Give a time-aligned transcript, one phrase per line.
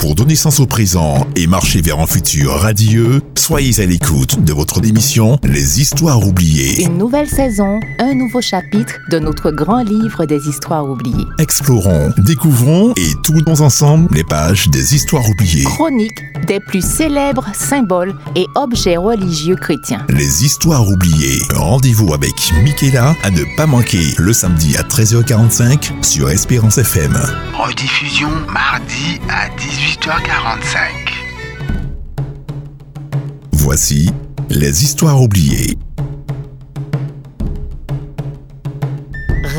[0.00, 4.52] Pour donner sens au présent et marcher vers un futur radieux, soyez à l'écoute de
[4.54, 6.84] votre émission Les Histoires oubliées.
[6.84, 11.26] Une nouvelle saison, un nouveau chapitre de notre grand livre des histoires oubliées.
[11.38, 15.64] Explorons, découvrons et tournons ensemble les pages des histoires oubliées.
[15.64, 20.04] Chronique des plus célèbres symboles et objets religieux chrétiens.
[20.08, 21.42] Les Histoires oubliées.
[21.54, 22.32] Rendez-vous avec
[22.64, 27.16] Michaela à ne pas manquer le samedi à 13h45 sur Espérance FM.
[27.52, 29.48] Rediffusion mardi à
[29.90, 30.78] 18h45.
[33.50, 34.08] Voici
[34.48, 35.76] les histoires oubliées.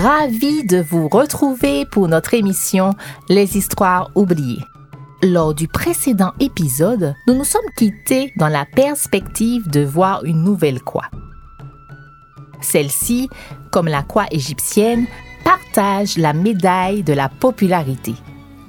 [0.02, 2.92] Ravi de vous retrouver pour notre émission
[3.28, 4.64] Les histoires oubliées.
[5.22, 10.82] Lors du précédent épisode, nous nous sommes quittés dans la perspective de voir une nouvelle
[10.82, 11.12] croix.
[12.62, 13.28] Celle-ci,
[13.70, 15.08] comme la croix égyptienne,
[15.44, 18.14] partage la médaille de la popularité.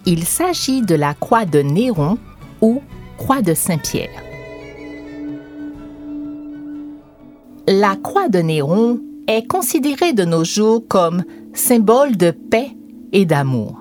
[0.04, 2.18] Il s'agit de la croix de Néron
[2.60, 2.80] ou
[3.18, 4.10] croix de Saint-Pierre.
[7.68, 11.22] La croix de Néron est considérée de nos jours comme
[11.54, 12.70] symbole de paix
[13.12, 13.80] et d'amour.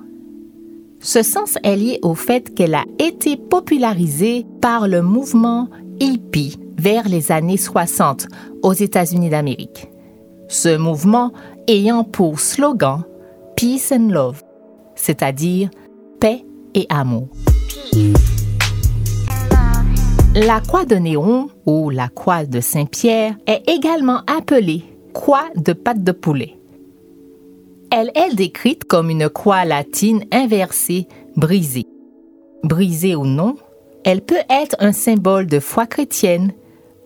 [1.00, 7.10] Ce sens est lié au fait qu'elle a été popularisée par le mouvement hippie vers
[7.10, 8.28] les années 60
[8.62, 9.90] aux États-Unis d'Amérique.
[10.48, 11.32] Ce mouvement
[11.68, 13.04] ayant pour slogan
[13.56, 14.44] Peace and Love,
[14.96, 15.72] c'est-à-dire
[16.22, 17.28] paix et amour.
[20.36, 24.84] La croix de Néron ou la croix de Saint-Pierre est également appelée
[25.14, 26.56] croix de pâte de poulet.
[27.92, 31.88] Elle est décrite comme une croix latine inversée, brisée.
[32.64, 33.58] Brisée ou non,
[34.06, 36.54] elle peut être un symbole de foi chrétienne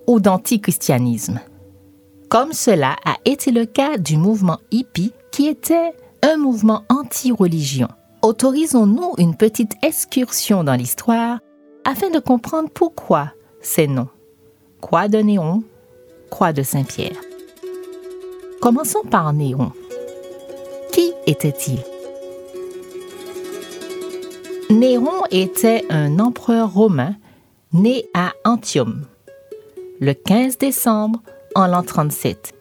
[0.08, 1.40] ou d'antichristianisme.
[2.30, 7.88] Comme cela a été le cas du mouvement hippie qui était un mouvement anti-religion.
[8.26, 11.38] Autorisons-nous une petite excursion dans l'histoire
[11.84, 14.10] afin de comprendre pourquoi ces noms.
[14.82, 15.62] Croix de Néron,
[16.32, 17.22] Croix de Saint-Pierre.
[18.64, 19.74] Commençons par Néron.
[20.92, 21.78] Qui était-il?
[24.72, 27.16] Néron était un empereur romain
[27.74, 29.06] né à Antium
[30.02, 31.22] le 15 décembre
[31.54, 32.56] en l'an 37.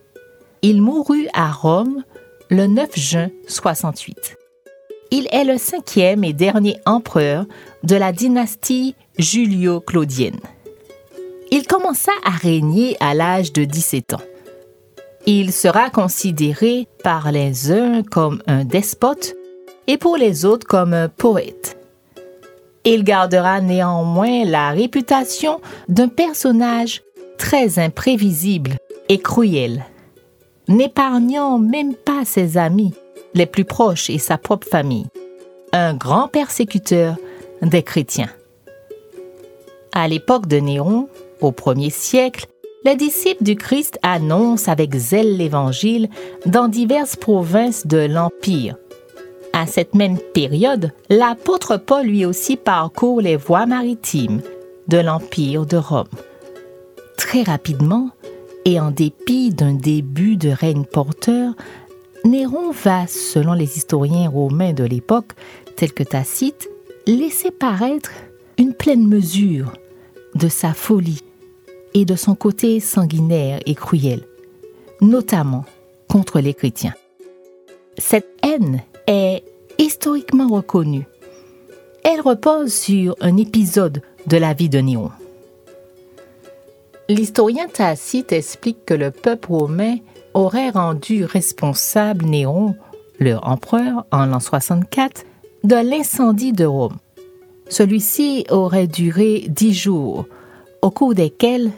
[0.60, 2.04] Il mourut à Rome
[2.50, 4.43] le 9 juin 68.
[5.16, 7.44] Il est le cinquième et dernier empereur
[7.84, 10.40] de la dynastie julio-claudienne.
[11.52, 14.22] Il commença à régner à l'âge de 17 ans.
[15.24, 19.36] Il sera considéré par les uns comme un despote
[19.86, 21.78] et pour les autres comme un poète.
[22.84, 27.02] Il gardera néanmoins la réputation d'un personnage
[27.38, 29.84] très imprévisible et cruel,
[30.66, 32.94] n'épargnant même pas ses amis
[33.34, 35.06] les plus proches et sa propre famille.
[35.72, 37.16] Un grand persécuteur
[37.62, 38.30] des chrétiens.
[39.92, 41.08] À l'époque de Néron,
[41.40, 42.46] au premier siècle,
[42.84, 46.08] les disciples du Christ annoncent avec zèle l'Évangile
[46.46, 48.76] dans diverses provinces de l'Empire.
[49.52, 54.42] À cette même période, l'apôtre Paul lui aussi parcourt les voies maritimes
[54.88, 56.08] de l'Empire de Rome.
[57.16, 58.10] Très rapidement,
[58.64, 61.54] et en dépit d'un début de règne porteur,
[62.24, 65.32] Néron va, selon les historiens romains de l'époque,
[65.76, 66.68] tels que Tacite,
[67.06, 68.12] laisser paraître
[68.56, 69.72] une pleine mesure
[70.34, 71.22] de sa folie
[71.92, 74.24] et de son côté sanguinaire et cruel,
[75.02, 75.66] notamment
[76.08, 76.94] contre les chrétiens.
[77.98, 79.44] Cette haine est
[79.78, 81.06] historiquement reconnue.
[82.04, 85.10] Elle repose sur un épisode de la vie de Néron.
[87.10, 89.98] L'historien Tacite explique que le peuple romain
[90.34, 92.74] aurait rendu responsable Néron,
[93.18, 95.24] leur empereur, en l'an 64,
[95.62, 96.96] de l'incendie de Rome.
[97.68, 100.26] Celui-ci aurait duré dix jours,
[100.82, 101.70] au cours desquels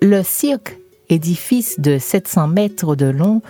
[0.00, 0.78] le cirque,
[1.10, 3.42] édifice de 700 mètres de long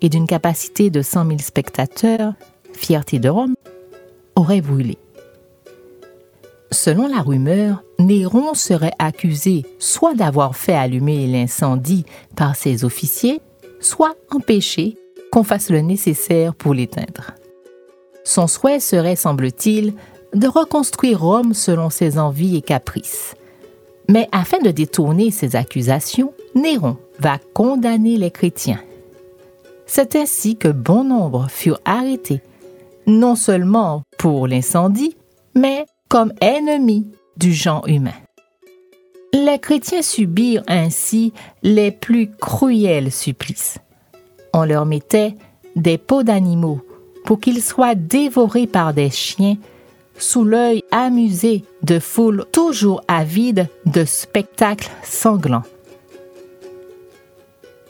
[0.00, 2.32] et d'une capacité de 100 000 spectateurs,
[2.72, 3.54] fierté de Rome,
[4.36, 4.96] aurait brûlé.
[6.70, 13.42] Selon la rumeur, Néron serait accusé soit d'avoir fait allumer l'incendie par ses officiers,
[13.82, 14.96] soit empêché
[15.30, 17.32] qu'on fasse le nécessaire pour l'éteindre.
[18.24, 19.94] Son souhait serait, semble-t-il,
[20.34, 23.34] de reconstruire Rome selon ses envies et caprices.
[24.08, 28.80] Mais afin de détourner ces accusations, Néron va condamner les chrétiens.
[29.86, 32.40] C'est ainsi que bon nombre furent arrêtés,
[33.06, 35.16] non seulement pour l'incendie,
[35.54, 37.06] mais comme ennemis
[37.36, 38.21] du genre humain.
[39.44, 41.32] Les chrétiens subirent ainsi
[41.64, 43.78] les plus cruels supplices.
[44.54, 45.34] On leur mettait
[45.74, 46.80] des peaux d'animaux
[47.24, 49.56] pour qu'ils soient dévorés par des chiens,
[50.16, 55.64] sous l'œil amusé de foules toujours avides de spectacles sanglants.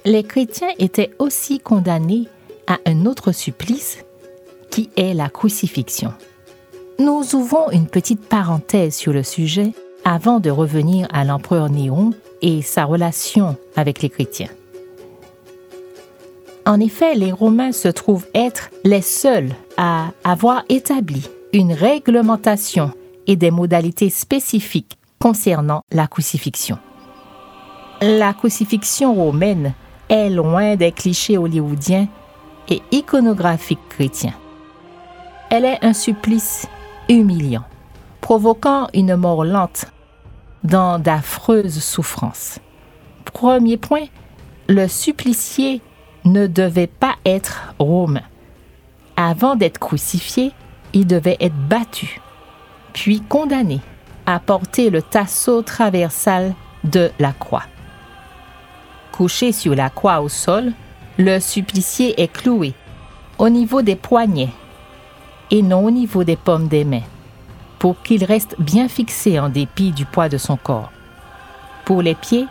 [0.06, 2.28] Les chrétiens étaient aussi condamnés
[2.66, 3.98] à un autre supplice
[4.70, 6.14] qui est la crucifixion.
[6.98, 9.72] Nous ouvrons une petite parenthèse sur le sujet
[10.04, 14.50] avant de revenir à l'empereur Néron et sa relation avec les chrétiens.
[16.64, 22.92] En effet, les Romains se trouvent être les seuls à avoir établi une réglementation
[23.26, 26.78] et des modalités spécifiques concernant la crucifixion.
[28.00, 29.74] La crucifixion romaine
[30.08, 32.08] est loin des clichés hollywoodiens
[32.68, 34.34] et iconographiques chrétiens.
[35.50, 36.66] Elle est un supplice
[37.08, 37.64] humiliant,
[38.22, 39.84] provoquant une mort lente
[40.64, 42.60] dans d'affreuses souffrances.
[43.26, 44.06] Premier point,
[44.68, 45.82] le supplicié
[46.24, 48.22] ne devait pas être romain.
[49.16, 50.52] Avant d'être crucifié,
[50.94, 52.20] il devait être battu,
[52.94, 53.80] puis condamné
[54.24, 56.54] à porter le tasseau traversal
[56.84, 57.64] de la croix.
[59.10, 60.72] Couché sur la croix au sol,
[61.18, 62.72] le supplicié est cloué
[63.38, 64.52] au niveau des poignets
[65.50, 67.02] et non au niveau des pommes des mains,
[67.82, 70.92] pour qu'il reste bien fixé en dépit du poids de son corps.
[71.84, 72.46] Pour les pieds,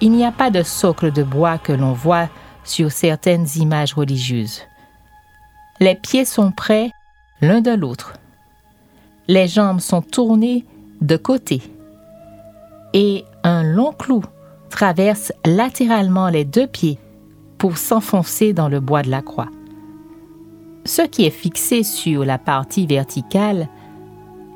[0.00, 2.28] il n'y a pas de socle de bois que l'on voit
[2.62, 4.62] sur certaines images religieuses.
[5.80, 6.92] Les pieds sont près
[7.40, 8.12] l'un de l'autre.
[9.26, 10.64] Les jambes sont tournées
[11.00, 11.60] de côté
[12.92, 14.22] et un long clou
[14.70, 17.00] traverse latéralement les deux pieds
[17.58, 19.48] pour s'enfoncer dans le bois de la croix.
[20.84, 23.66] Ce qui est fixé sur la partie verticale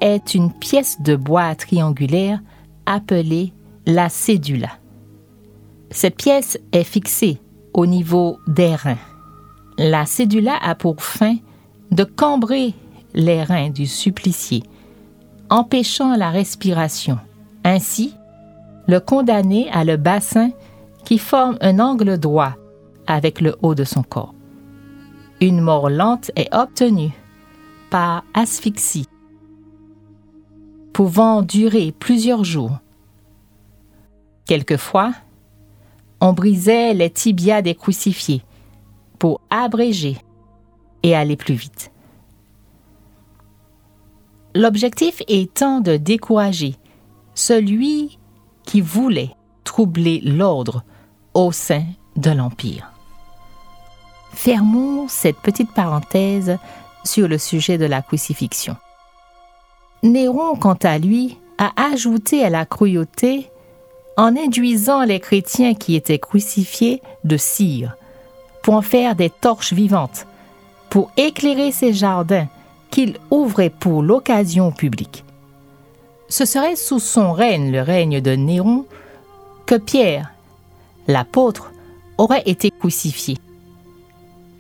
[0.00, 2.40] est une pièce de bois triangulaire
[2.86, 3.52] appelée
[3.86, 4.70] la cédula.
[5.90, 7.40] Cette pièce est fixée
[7.74, 8.98] au niveau des reins.
[9.78, 11.36] La cédula a pour fin
[11.90, 12.74] de cambrer
[13.14, 14.62] les reins du supplicié,
[15.48, 17.18] empêchant la respiration.
[17.64, 18.14] Ainsi,
[18.86, 20.50] le condamné a le bassin
[21.04, 22.56] qui forme un angle droit
[23.06, 24.34] avec le haut de son corps.
[25.40, 27.12] Une mort lente est obtenue
[27.90, 29.08] par asphyxie,
[31.00, 32.78] pouvant durer plusieurs jours.
[34.44, 35.14] Quelquefois,
[36.20, 38.42] on brisait les tibias des crucifiés
[39.18, 40.18] pour abréger
[41.02, 41.90] et aller plus vite.
[44.54, 46.74] L'objectif étant de décourager
[47.34, 48.18] celui
[48.64, 50.84] qui voulait troubler l'ordre
[51.32, 51.84] au sein
[52.16, 52.92] de l'Empire.
[54.34, 56.58] Fermons cette petite parenthèse
[57.04, 58.76] sur le sujet de la crucifixion.
[60.02, 63.50] Néron, quant à lui, a ajouté à la cruauté
[64.16, 67.96] en induisant les chrétiens qui étaient crucifiés de cire,
[68.62, 70.26] pour en faire des torches vivantes,
[70.88, 72.48] pour éclairer ses jardins
[72.90, 75.24] qu'il ouvrait pour l'occasion publique.
[76.28, 78.86] Ce serait sous son règne, le règne de Néron,
[79.66, 80.32] que Pierre,
[81.06, 81.72] l'apôtre,
[82.18, 83.36] aurait été crucifié.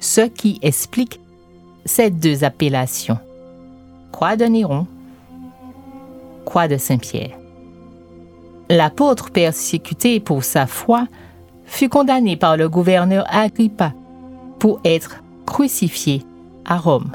[0.00, 1.20] Ce qui explique
[1.84, 3.18] ces deux appellations.
[4.12, 4.86] Croix de Néron,
[6.68, 7.38] de Saint-Pierre.
[8.68, 11.06] L'apôtre persécuté pour sa foi
[11.64, 13.92] fut condamné par le gouverneur Agrippa
[14.58, 16.22] pour être crucifié
[16.64, 17.12] à Rome.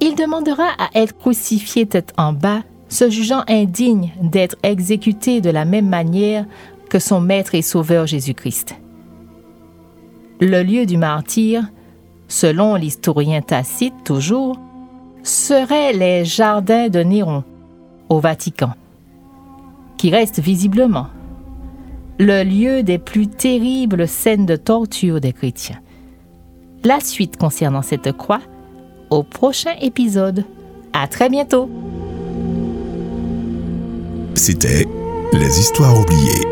[0.00, 5.64] Il demandera à être crucifié tête en bas, se jugeant indigne d'être exécuté de la
[5.64, 6.46] même manière
[6.88, 8.74] que son Maître et Sauveur Jésus-Christ.
[10.40, 11.64] Le lieu du martyr,
[12.28, 14.56] selon l'historien Tacite toujours,
[15.22, 17.44] serait les jardins de Néron,
[18.10, 18.74] au Vatican,
[19.96, 21.06] qui restent visiblement
[22.18, 25.80] le lieu des plus terribles scènes de torture des chrétiens.
[26.84, 28.40] La suite concernant cette croix
[29.08, 30.44] au prochain épisode.
[30.92, 31.70] À très bientôt.
[34.34, 34.86] C'était
[35.32, 36.46] Les Histoires oubliées.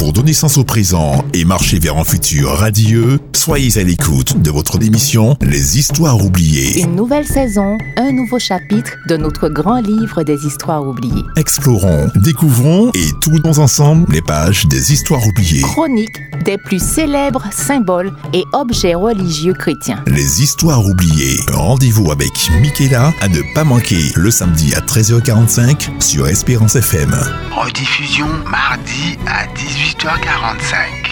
[0.00, 4.50] Pour donner sens au présent et marcher vers un futur radieux, soyez à l'écoute de
[4.50, 6.80] votre émission Les Histoires oubliées.
[6.80, 11.22] Une nouvelle saison, un nouveau chapitre de notre grand livre des histoires oubliées.
[11.36, 15.60] Explorons, découvrons et tournons ensemble les pages des histoires oubliées.
[15.60, 16.16] Chronique
[16.46, 20.02] des plus célèbres symboles et objets religieux chrétiens.
[20.06, 21.38] Les histoires oubliées.
[21.52, 22.30] Rendez-vous avec
[22.62, 27.14] Michaela à ne pas manquer le samedi à 13h45 sur Espérance FM.
[27.52, 29.46] Rediffusion mardi à
[29.94, 31.09] 18h45.